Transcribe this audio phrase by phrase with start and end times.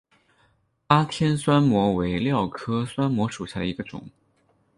[0.87, 4.03] 巴天酸模为蓼科酸模属下的一个种。